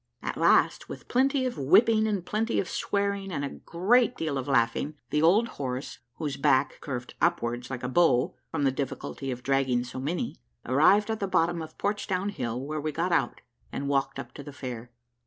[0.23, 4.47] At last, with plenty of whipping, and plenty of swearing, and a great deal of
[4.47, 9.43] laughing, the old horse, whose back curved upwards like a bow, from the difficulty of
[9.43, 13.41] dragging so many, arrived at the bottom of Portsdown Hill, where we got out,
[13.71, 14.89] and walked up to the fair.